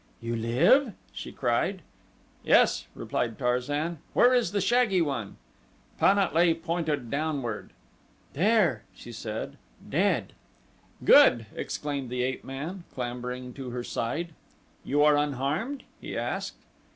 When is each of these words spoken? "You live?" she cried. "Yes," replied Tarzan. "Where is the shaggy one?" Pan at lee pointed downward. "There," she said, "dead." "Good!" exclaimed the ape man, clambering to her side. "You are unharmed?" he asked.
"You 0.19 0.35
live?" 0.35 0.93
she 1.13 1.31
cried. 1.31 1.83
"Yes," 2.43 2.87
replied 2.95 3.37
Tarzan. 3.37 3.99
"Where 4.13 4.33
is 4.33 4.51
the 4.51 4.59
shaggy 4.59 4.99
one?" 4.99 5.37
Pan 5.99 6.17
at 6.17 6.33
lee 6.33 6.55
pointed 6.55 7.11
downward. 7.11 7.69
"There," 8.33 8.81
she 8.95 9.11
said, 9.11 9.57
"dead." 9.87 10.33
"Good!" 11.05 11.45
exclaimed 11.55 12.09
the 12.09 12.23
ape 12.23 12.43
man, 12.43 12.83
clambering 12.95 13.53
to 13.53 13.69
her 13.69 13.83
side. 13.83 14.33
"You 14.83 15.03
are 15.03 15.15
unharmed?" 15.15 15.83
he 15.99 16.17
asked. 16.17 16.57